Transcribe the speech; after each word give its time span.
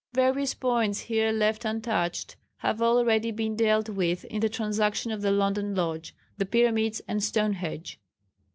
Various 0.13 0.55
points 0.55 0.99
here 1.01 1.31
left 1.31 1.63
untouched 1.63 2.35
have 2.57 2.81
already 2.81 3.29
been 3.29 3.55
dealt 3.55 3.87
with 3.87 4.25
in 4.25 4.39
the 4.39 4.49
Transaction 4.49 5.11
of 5.11 5.21
the 5.21 5.29
London 5.29 5.75
Lodge, 5.75 6.15
"The 6.39 6.45
Pyramids 6.47 7.03
and 7.07 7.23
Stonehenge." 7.23 7.99